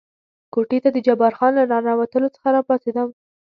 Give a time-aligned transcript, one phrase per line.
[0.53, 3.09] کوټې ته د جبار خان له را ننوتلو سره را پاڅېدم.